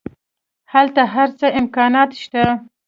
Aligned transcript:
هلته 0.73 1.01
هر 1.13 1.29
څه 1.39 1.47
امکانات 1.59 2.09
شته. 2.21 2.43